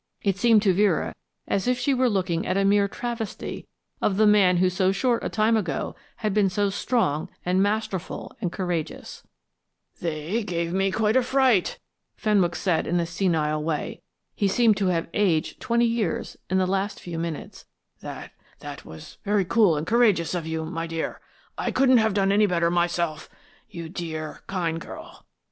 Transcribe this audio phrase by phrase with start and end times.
[0.23, 1.13] It seemed to Vera
[1.47, 3.67] as if she were looking at a mere travesty
[4.01, 8.35] of the man who so short a time ago had been so strong and masterful
[8.41, 9.21] and courageous.
[9.99, 11.77] "They gave me a rare fright,"
[12.15, 14.01] Fenwick said in a senile way.
[14.33, 17.67] He seemed to have aged twenty years in the last few minutes.
[17.99, 21.21] "That that was very cool and courageous of you, my dear.
[21.59, 23.29] I couldn't have done any better myself.
[23.69, 25.27] You dear, kind girl.